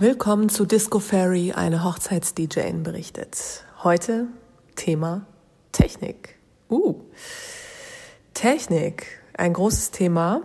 [0.00, 3.64] Willkommen zu Disco Fairy, eine Hochzeits-DJ berichtet.
[3.82, 4.28] Heute
[4.76, 5.26] Thema
[5.72, 6.36] Technik.
[6.70, 7.02] Uh,
[8.32, 9.06] Technik,
[9.36, 10.42] ein großes Thema.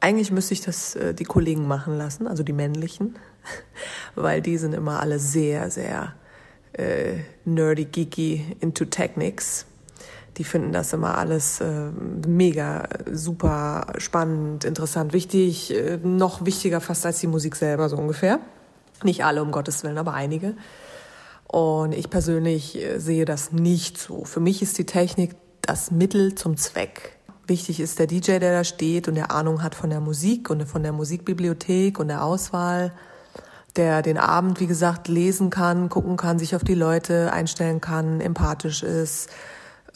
[0.00, 3.16] Eigentlich müsste ich das äh, die Kollegen machen lassen, also die männlichen,
[4.16, 6.14] weil die sind immer alle sehr, sehr
[6.72, 9.66] äh, nerdy, geeky into Technics.
[10.38, 11.92] Die finden das immer alles äh,
[12.26, 18.40] mega, super spannend, interessant, wichtig, äh, noch wichtiger fast als die Musik selber so ungefähr.
[19.02, 20.54] Nicht alle, um Gottes Willen, aber einige.
[21.46, 24.24] Und ich persönlich äh, sehe das nicht so.
[24.24, 27.16] Für mich ist die Technik das Mittel zum Zweck.
[27.46, 30.66] Wichtig ist der DJ, der da steht und der Ahnung hat von der Musik und
[30.66, 32.92] von der Musikbibliothek und der Auswahl,
[33.76, 38.20] der den Abend, wie gesagt, lesen kann, gucken kann, sich auf die Leute einstellen kann,
[38.20, 39.30] empathisch ist,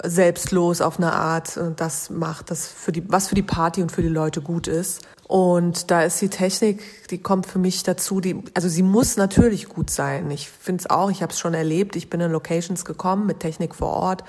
[0.03, 3.93] selbstlos auf eine Art und das macht das für die, was für die Party und
[3.93, 5.03] für die Leute gut ist.
[5.29, 9.69] Und da ist die Technik, die kommt für mich dazu, die, also sie muss natürlich
[9.69, 10.31] gut sein.
[10.31, 13.41] Ich finde es auch, ich habe es schon erlebt, ich bin in Locations gekommen mit
[13.41, 14.25] Technik vor Ort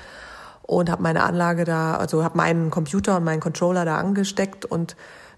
[0.63, 4.95] und habe meine Anlage da, also habe meinen Computer und meinen Controller da angesteckt und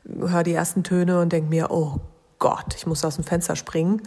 [0.08, 2.00] höre die ersten Töne und denke mir, oh
[2.40, 4.02] Gott, ich muss aus dem Fenster springen,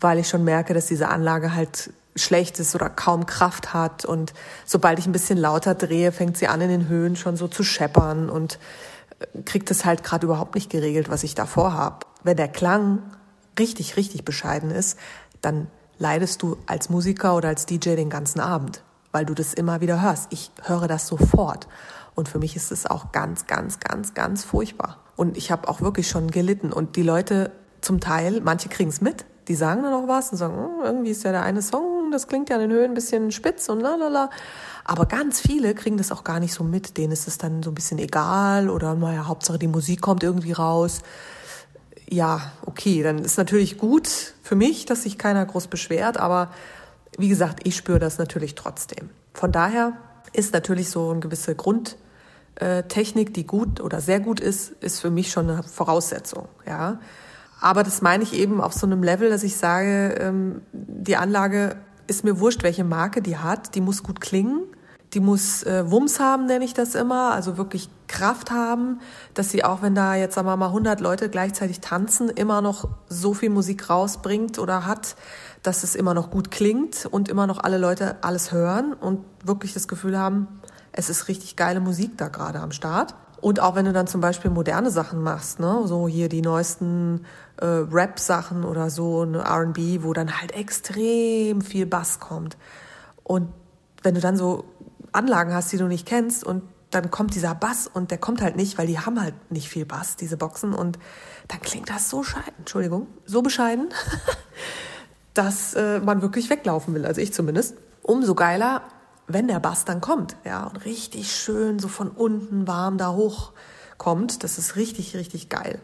[0.00, 4.04] weil ich schon merke, dass diese Anlage halt schlecht ist oder kaum Kraft hat.
[4.04, 4.32] Und
[4.64, 7.62] sobald ich ein bisschen lauter drehe, fängt sie an, in den Höhen schon so zu
[7.62, 8.58] scheppern und
[9.20, 12.06] äh, kriegt es halt gerade überhaupt nicht geregelt, was ich da vorhab.
[12.22, 13.02] Wenn der Klang
[13.58, 14.98] richtig, richtig bescheiden ist,
[15.40, 18.82] dann leidest du als Musiker oder als DJ den ganzen Abend,
[19.12, 20.28] weil du das immer wieder hörst.
[20.32, 21.68] Ich höre das sofort.
[22.14, 24.98] Und für mich ist es auch ganz, ganz, ganz, ganz furchtbar.
[25.16, 26.72] Und ich habe auch wirklich schon gelitten.
[26.72, 30.38] Und die Leute zum Teil, manche kriegen es mit, die sagen dann auch was und
[30.38, 32.94] sagen, hm, irgendwie ist ja der eine Song, das klingt ja in den Höhen ein
[32.94, 34.30] bisschen spitz und lalala.
[34.84, 36.96] Aber ganz viele kriegen das auch gar nicht so mit.
[36.96, 40.52] Denen ist es dann so ein bisschen egal oder naja, Hauptsache die Musik kommt irgendwie
[40.52, 41.02] raus.
[42.08, 44.08] Ja, okay, dann ist natürlich gut
[44.42, 46.50] für mich, dass sich keiner groß beschwert, aber
[47.18, 49.10] wie gesagt, ich spüre das natürlich trotzdem.
[49.34, 49.92] Von daher
[50.32, 55.30] ist natürlich so eine gewisse Grundtechnik, die gut oder sehr gut ist, ist für mich
[55.30, 56.98] schon eine Voraussetzung, ja.
[57.60, 61.76] Aber das meine ich eben auf so einem Level, dass ich sage, ähm, die Anlage
[62.08, 63.76] ist mir wurscht, welche Marke die hat.
[63.76, 64.64] Die muss gut klingen.
[65.14, 69.00] Die muss äh, Wumms haben, nenne ich das immer, also wirklich Kraft haben,
[69.32, 72.88] dass sie auch, wenn da jetzt sagen wir mal 100 Leute gleichzeitig tanzen, immer noch
[73.08, 75.16] so viel Musik rausbringt oder hat,
[75.62, 79.72] dass es immer noch gut klingt und immer noch alle Leute alles hören und wirklich
[79.72, 80.60] das Gefühl haben,
[80.92, 83.14] es ist richtig geile Musik da gerade am Start.
[83.40, 87.24] Und auch wenn du dann zum Beispiel moderne Sachen machst, ne, so hier die neuesten
[87.56, 92.56] äh, Rap-Sachen oder so, eine R&B, wo dann halt extrem viel Bass kommt.
[93.22, 93.48] Und
[94.02, 94.64] wenn du dann so
[95.12, 98.56] Anlagen hast, die du nicht kennst und dann kommt dieser Bass und der kommt halt
[98.56, 100.98] nicht, weil die haben halt nicht viel Bass, diese Boxen und
[101.48, 103.88] dann klingt das so bescheiden, Entschuldigung, so bescheiden,
[105.34, 107.76] dass äh, man wirklich weglaufen will, also ich zumindest.
[108.02, 108.82] Umso geiler,
[109.28, 113.52] wenn der Bass dann kommt, ja, und richtig schön so von unten warm da hoch
[113.98, 115.80] kommt, das ist richtig, richtig geil.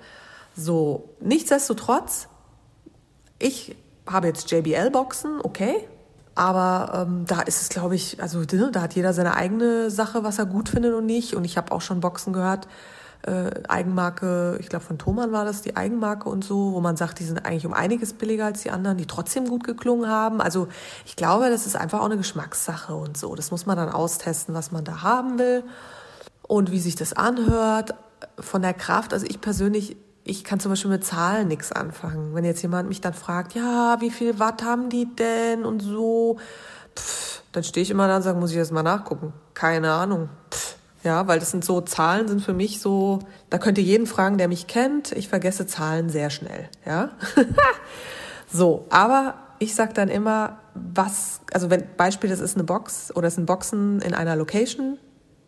[0.57, 2.29] So, nichtsdestotrotz,
[3.39, 5.89] ich habe jetzt JBL-Boxen, okay,
[6.35, 10.25] aber ähm, da ist es, glaube ich, also ne, da hat jeder seine eigene Sache,
[10.25, 11.35] was er gut findet und nicht.
[11.35, 12.67] Und ich habe auch schon Boxen gehört,
[13.27, 17.21] äh, Eigenmarke, ich glaube von Thomann war das die Eigenmarke und so, wo man sagt,
[17.21, 20.41] die sind eigentlich um einiges billiger als die anderen, die trotzdem gut geklungen haben.
[20.41, 20.69] Also
[21.07, 23.35] ich glaube, das ist einfach auch eine Geschmackssache und so.
[23.35, 25.65] Das muss man dann austesten, was man da haben will
[26.43, 27.95] und wie sich das anhört.
[28.39, 32.35] Von der Kraft, also ich persönlich, ich kann zum Beispiel mit Zahlen nichts anfangen.
[32.35, 36.39] Wenn jetzt jemand mich dann fragt, ja, wie viel Watt haben die denn und so,
[36.97, 39.33] pff, dann stehe ich immer da und sage, muss ich das mal nachgucken.
[39.55, 40.29] Keine Ahnung.
[40.51, 40.64] Pff
[41.05, 43.21] ja, weil das sind so Zahlen sind für mich so,
[43.51, 45.13] da könnte jeden fragen, der mich kennt.
[45.13, 47.11] Ich vergesse Zahlen sehr schnell, ja.
[48.51, 53.29] so, aber ich sag dann immer, was, also wenn Beispiel, das ist eine Box oder
[53.29, 54.99] es sind Boxen in einer Location,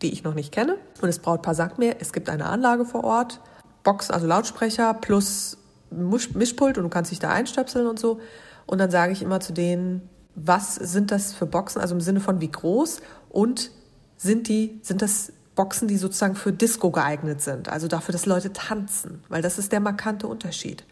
[0.03, 0.77] die ich noch nicht kenne.
[1.01, 3.41] Und das Brautpaar sagt mir, es gibt eine Anlage vor Ort,
[3.83, 5.57] Box, also Lautsprecher plus
[5.91, 8.21] Mischpult und du kannst dich da einstöpseln und so.
[8.67, 12.21] Und dann sage ich immer zu denen, was sind das für Boxen, also im Sinne
[12.21, 13.01] von wie groß?
[13.31, 13.71] Und
[14.19, 18.53] sind die, sind das Boxen, die sozusagen für Disco geeignet sind, also dafür, dass Leute
[18.53, 20.85] tanzen, weil das ist der markante Unterschied.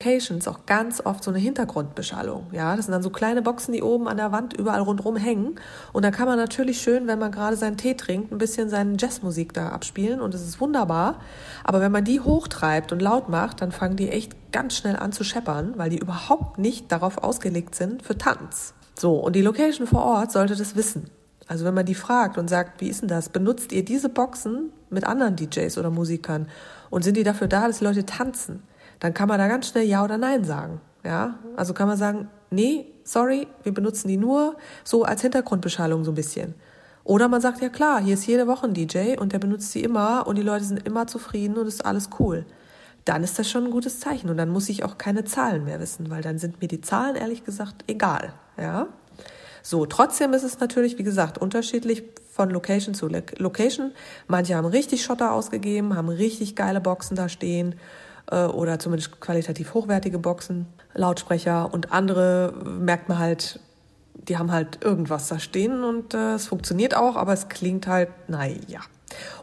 [0.00, 2.46] Locations auch ganz oft so eine Hintergrundbeschallung.
[2.52, 5.56] Ja, das sind dann so kleine Boxen, die oben an der Wand überall rundherum hängen.
[5.92, 8.96] Und da kann man natürlich schön, wenn man gerade seinen Tee trinkt, ein bisschen seine
[8.96, 11.20] Jazzmusik da abspielen und es ist wunderbar.
[11.64, 15.10] Aber wenn man die hochtreibt und laut macht, dann fangen die echt ganz schnell an
[15.10, 18.74] zu scheppern, weil die überhaupt nicht darauf ausgelegt sind für Tanz.
[18.96, 21.10] So, und die Location vor Ort sollte das wissen.
[21.48, 23.30] Also wenn man die fragt und sagt, wie ist denn das?
[23.30, 26.48] Benutzt ihr diese Boxen mit anderen DJs oder Musikern?
[26.90, 28.62] Und sind die dafür da, dass die Leute tanzen?
[29.00, 30.80] dann kann man da ganz schnell Ja oder Nein sagen.
[31.04, 36.12] Ja, also kann man sagen, nee, sorry, wir benutzen die nur so als Hintergrundbeschallung so
[36.12, 36.54] ein bisschen.
[37.04, 39.82] Oder man sagt, ja klar, hier ist jede Woche ein DJ und der benutzt sie
[39.82, 42.44] immer und die Leute sind immer zufrieden und ist alles cool.
[43.04, 45.80] Dann ist das schon ein gutes Zeichen und dann muss ich auch keine Zahlen mehr
[45.80, 48.34] wissen, weil dann sind mir die Zahlen ehrlich gesagt egal.
[48.58, 48.88] Ja,
[49.62, 53.92] so, trotzdem ist es natürlich, wie gesagt, unterschiedlich von Location zu Location.
[54.26, 57.74] Manche haben richtig Schotter ausgegeben, haben richtig geile Boxen da stehen
[58.30, 63.60] äh, oder zumindest qualitativ hochwertige Boxen, Lautsprecher und andere merkt man halt,
[64.14, 68.08] die haben halt irgendwas da stehen und äh, es funktioniert auch, aber es klingt halt,
[68.28, 68.80] naja.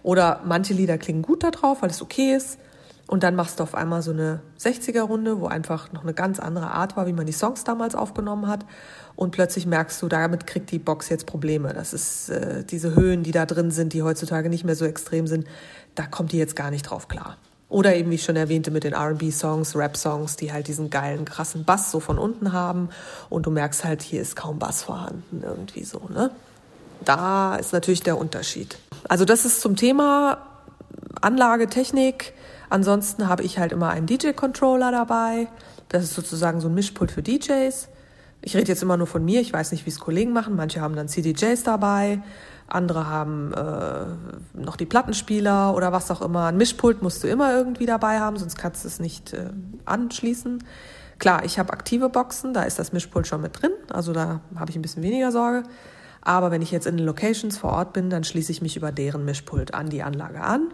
[0.03, 2.59] Oder manche Lieder klingen gut da drauf, weil es okay ist.
[3.07, 6.71] Und dann machst du auf einmal so eine 60er-Runde, wo einfach noch eine ganz andere
[6.71, 8.65] Art war, wie man die Songs damals aufgenommen hat.
[9.15, 11.73] Und plötzlich merkst du, damit kriegt die Box jetzt Probleme.
[11.73, 15.27] Das ist äh, diese Höhen, die da drin sind, die heutzutage nicht mehr so extrem
[15.27, 15.45] sind,
[15.93, 17.37] da kommt die jetzt gar nicht drauf klar.
[17.69, 21.63] Oder eben, wie ich schon erwähnte, mit den RB-Songs, Rap-Songs, die halt diesen geilen, krassen
[21.63, 22.89] Bass so von unten haben.
[23.29, 26.31] Und du merkst halt, hier ist kaum Bass vorhanden, irgendwie so, ne?
[27.03, 28.77] Da ist natürlich der Unterschied.
[29.09, 30.37] Also das ist zum Thema
[31.21, 32.33] Anlage, Technik.
[32.69, 35.47] Ansonsten habe ich halt immer einen DJ-Controller dabei.
[35.89, 37.89] Das ist sozusagen so ein Mischpult für DJs.
[38.41, 40.55] Ich rede jetzt immer nur von mir, ich weiß nicht, wie es Kollegen machen.
[40.55, 42.21] Manche haben dann CDJs dabei,
[42.67, 46.45] andere haben äh, noch die Plattenspieler oder was auch immer.
[46.45, 49.49] Ein Mischpult musst du immer irgendwie dabei haben, sonst kannst du es nicht äh,
[49.85, 50.63] anschließen.
[51.17, 54.69] Klar, ich habe aktive Boxen, da ist das Mischpult schon mit drin, also da habe
[54.69, 55.63] ich ein bisschen weniger Sorge.
[56.21, 58.91] Aber wenn ich jetzt in den Locations vor Ort bin, dann schließe ich mich über
[58.91, 60.67] deren Mischpult an die Anlage an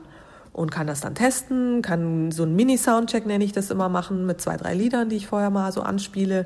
[0.54, 4.42] und kann das dann testen, kann so einen Mini-Soundcheck, nenne ich das immer, machen mit
[4.42, 6.46] zwei, drei Liedern, die ich vorher mal so anspiele.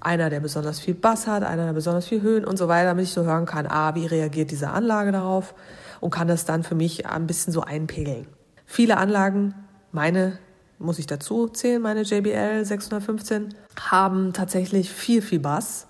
[0.00, 3.04] Einer, der besonders viel Bass hat, einer, der besonders viel Höhen und so weiter, damit
[3.04, 5.54] ich so hören kann, ah, wie reagiert diese Anlage darauf
[6.00, 8.26] und kann das dann für mich ein bisschen so einpegeln.
[8.66, 9.54] Viele Anlagen,
[9.92, 10.38] meine
[10.78, 15.86] muss ich dazu zählen, meine JBL 615, haben tatsächlich viel, viel Bass.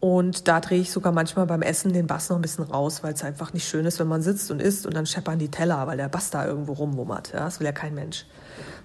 [0.00, 3.14] Und da drehe ich sogar manchmal beim Essen den Bass noch ein bisschen raus, weil
[3.14, 5.86] es einfach nicht schön ist, wenn man sitzt und isst und dann scheppern die Teller,
[5.88, 7.32] weil der Bass da irgendwo rumwummert.
[7.32, 8.24] Ja, das will ja kein Mensch.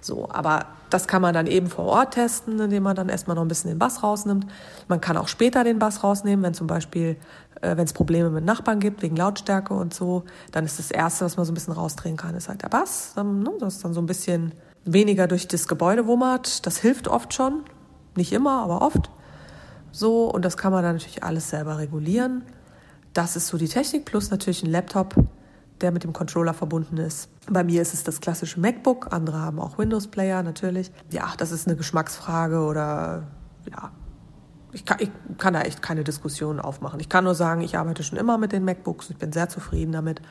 [0.02, 3.44] So, aber das kann man dann eben vor Ort testen, indem man dann erstmal noch
[3.44, 4.48] ein bisschen den Bass rausnimmt.
[4.88, 7.16] Man kann auch später den Bass rausnehmen, wenn zum Beispiel,
[7.62, 11.26] äh, wenn es Probleme mit Nachbarn gibt, wegen Lautstärke und so, dann ist das Erste,
[11.26, 13.14] was man so ein bisschen rausdrehen kann, ist halt der Bass.
[13.18, 16.66] Ähm, ne, das ist dann so ein bisschen weniger durch das Gebäude wummert.
[16.66, 17.62] Das hilft oft schon.
[18.16, 19.12] Nicht immer, aber oft.
[19.94, 22.44] So, und das kann man dann natürlich alles selber regulieren.
[23.14, 25.16] Das ist so die Technik, plus natürlich ein Laptop,
[25.82, 27.30] der mit dem Controller verbunden ist.
[27.48, 30.92] Bei mir ist es das klassische MacBook, andere haben auch Windows-Player natürlich.
[31.12, 33.28] Ja, das ist eine Geschmacksfrage oder
[33.70, 33.92] ja,
[34.72, 37.00] ich kann, ich kann da echt keine Diskussion aufmachen.
[37.00, 39.92] Ich kann nur sagen, ich arbeite schon immer mit den MacBooks, ich bin sehr zufrieden
[39.92, 40.24] damit.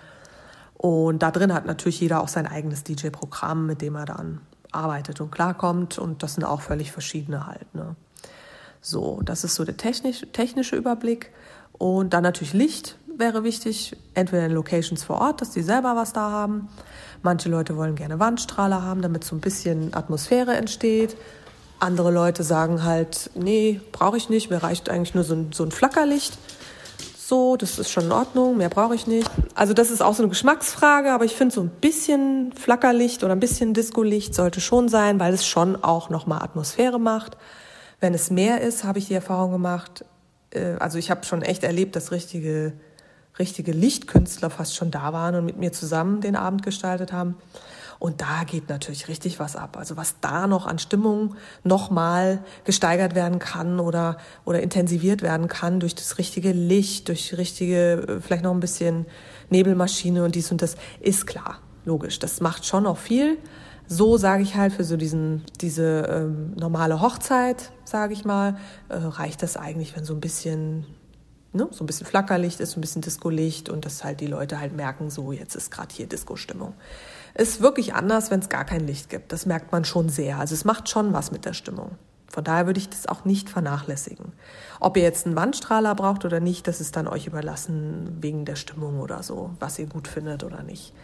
[0.77, 4.41] Und da drin hat natürlich jeder auch sein eigenes DJ-Programm, mit dem er dann
[4.73, 5.99] arbeitet und klarkommt.
[5.99, 7.73] Und das sind auch völlig verschiedene halt.
[7.73, 7.95] Ne?
[8.85, 11.31] So, das ist so der technisch, technische Überblick.
[11.79, 16.13] Und dann natürlich Licht wäre wichtig, entweder in Locations vor Ort, dass die selber was
[16.13, 16.69] da haben.
[17.23, 21.17] Manche Leute wollen gerne Wandstrahler haben, damit so ein bisschen Atmosphäre entsteht.
[21.79, 25.65] Andere Leute sagen halt, nee, brauche ich nicht, mir reicht eigentlich nur so ein, so
[25.65, 26.37] ein Flackerlicht.
[27.17, 29.31] So, das ist schon in Ordnung, mehr brauche ich nicht.
[29.55, 33.33] Also das ist auch so eine Geschmacksfrage, aber ich finde so ein bisschen Flackerlicht oder
[33.33, 37.37] ein bisschen Discolicht sollte schon sein, weil es schon auch nochmal Atmosphäre macht.
[38.03, 40.05] Wenn es mehr ist, habe ich die Erfahrung gemacht,
[40.51, 42.73] äh, also ich habe schon echt erlebt, dass richtige,
[43.39, 47.37] richtige Lichtkünstler fast schon da waren und mit mir zusammen den Abend gestaltet haben.
[48.01, 49.77] Und da geht natürlich richtig was ab.
[49.77, 55.79] Also was da noch an Stimmung nochmal gesteigert werden kann oder, oder intensiviert werden kann
[55.79, 59.07] durch das richtige Licht, durch richtige, äh, vielleicht noch ein bisschen
[59.51, 62.19] Nebelmaschine und dies und das, ist klar, logisch.
[62.19, 63.39] Das macht schon noch viel
[63.93, 68.57] so sage ich halt für so diesen diese ähm, normale Hochzeit, sage ich mal,
[68.89, 70.87] äh, reicht das eigentlich, wenn so ein bisschen
[71.53, 74.59] ne, so ein bisschen Flackerlicht ist, so ein bisschen Disco-Licht und dass halt die Leute
[74.59, 76.75] halt merken, so jetzt ist gerade hier Disco-Stimmung.
[77.35, 79.33] Ist wirklich anders, wenn es gar kein Licht gibt.
[79.33, 80.39] Das merkt man schon sehr.
[80.39, 81.97] Also es macht schon was mit der Stimmung.
[82.33, 84.33] Von daher würde ich das auch nicht vernachlässigen.
[84.81, 88.57] Ob ihr jetzt einen Wandstrahler braucht oder nicht, das ist dann euch überlassen wegen der
[88.57, 90.95] Stimmung oder so, was ihr gut findet oder nicht.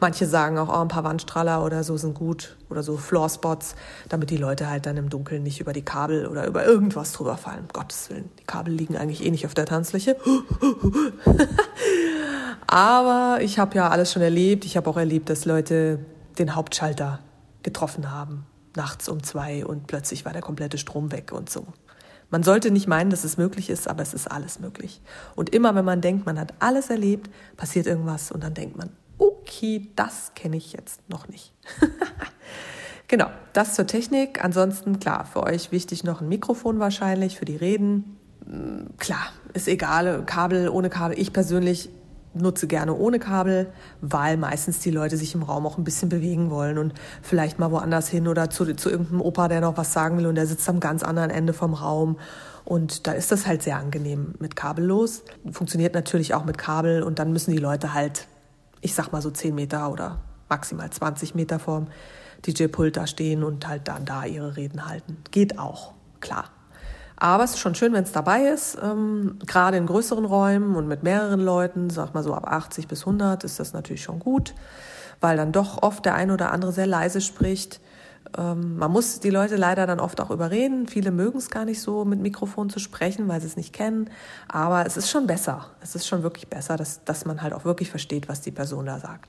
[0.00, 3.74] Manche sagen auch, oh, ein paar Wandstrahler oder so sind gut oder so Floorspots,
[4.08, 7.36] damit die Leute halt dann im Dunkeln nicht über die Kabel oder über irgendwas drüber
[7.36, 7.64] fallen.
[7.64, 10.16] Um Gottes Willen, die Kabel liegen eigentlich eh nicht auf der Tanzfläche.
[12.66, 14.64] Aber ich habe ja alles schon erlebt.
[14.64, 15.98] Ich habe auch erlebt, dass Leute
[16.38, 17.18] den Hauptschalter
[17.62, 18.46] getroffen haben
[18.78, 21.66] nachts um zwei und plötzlich war der komplette Strom weg und so.
[22.30, 25.00] Man sollte nicht meinen, dass es möglich ist, aber es ist alles möglich.
[25.34, 28.90] Und immer wenn man denkt, man hat alles erlebt, passiert irgendwas und dann denkt man,
[29.18, 31.52] okay, das kenne ich jetzt noch nicht.
[33.08, 34.44] Genau, das zur Technik.
[34.44, 38.18] Ansonsten, klar, für euch wichtig noch ein Mikrofon wahrscheinlich für die Reden.
[38.44, 41.18] Hm, klar, ist egal, Kabel, ohne Kabel.
[41.18, 41.88] Ich persönlich
[42.34, 46.50] nutze gerne ohne Kabel, weil meistens die Leute sich im Raum auch ein bisschen bewegen
[46.50, 50.18] wollen und vielleicht mal woanders hin oder zu, zu irgendeinem Opa, der noch was sagen
[50.18, 52.18] will und der sitzt am ganz anderen Ende vom Raum.
[52.64, 55.22] Und da ist das halt sehr angenehm mit kabellos.
[55.50, 58.28] Funktioniert natürlich auch mit Kabel und dann müssen die Leute halt,
[58.82, 61.88] ich sag mal so 10 Meter oder maximal 20 Meter vorm
[62.46, 65.16] DJ-Pult da stehen und halt dann da ihre Reden halten.
[65.30, 66.50] Geht auch, klar.
[67.20, 68.78] Aber es ist schon schön, wenn es dabei ist.
[68.80, 73.00] Ähm, gerade in größeren Räumen und mit mehreren Leuten, sag mal so ab 80 bis
[73.00, 74.54] 100, ist das natürlich schon gut,
[75.20, 77.80] weil dann doch oft der eine oder andere sehr leise spricht.
[78.36, 80.86] Ähm, man muss die Leute leider dann oft auch überreden.
[80.86, 84.10] Viele mögen es gar nicht so, mit Mikrofon zu sprechen, weil sie es nicht kennen.
[84.46, 85.66] Aber es ist schon besser.
[85.80, 88.86] Es ist schon wirklich besser, dass, dass man halt auch wirklich versteht, was die Person
[88.86, 89.28] da sagt.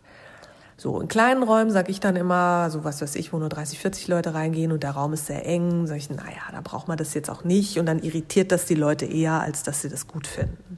[0.79, 3.79] So, in kleinen Räumen sage ich dann immer, so was weiß ich, wo nur 30,
[3.79, 6.97] 40 Leute reingehen und der Raum ist sehr eng, sage ich, naja, da braucht man
[6.97, 10.07] das jetzt auch nicht und dann irritiert das die Leute eher, als dass sie das
[10.07, 10.77] gut finden.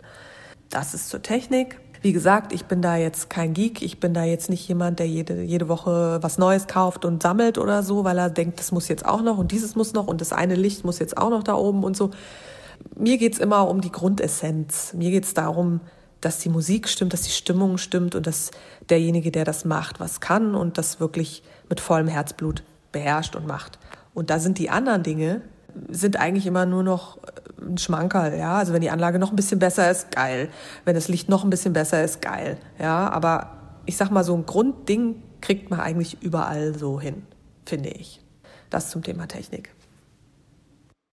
[0.72, 1.80] Das ist zur Technik.
[2.02, 5.08] Wie gesagt, ich bin da jetzt kein Geek, ich bin da jetzt nicht jemand, der
[5.08, 8.88] jede, jede Woche was Neues kauft und sammelt oder so, weil er denkt, das muss
[8.88, 11.44] jetzt auch noch und dieses muss noch und das eine Licht muss jetzt auch noch
[11.44, 12.10] da oben und so.
[12.96, 14.94] Mir geht's immer um die Grundessenz.
[14.94, 15.80] Mir geht's darum,
[16.22, 18.52] dass die Musik stimmt, dass die Stimmung stimmt und dass
[18.90, 23.80] derjenige, der das macht, was kann und das wirklich mit vollem Herzblut beherrscht und macht.
[24.14, 25.42] Und da sind die anderen Dinge,
[25.90, 28.58] sind eigentlich immer nur noch äh, ein Schmankerl, ja.
[28.58, 30.50] Also wenn die Anlage noch ein bisschen besser ist, geil.
[30.86, 32.58] Wenn das Licht noch ein bisschen besser ist, geil.
[32.80, 37.24] Ja, aber ich sag mal, so ein Grundding kriegt man eigentlich überall so hin,
[37.66, 38.22] finde ich.
[38.70, 39.74] Das zum Thema Technik.